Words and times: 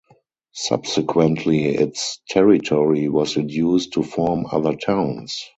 Subsequently, 0.55 1.65
its 1.67 2.21
territory 2.27 3.07
was 3.07 3.37
reduced 3.37 3.93
to 3.93 4.01
form 4.01 4.47
other 4.51 4.75
towns. 4.75 5.43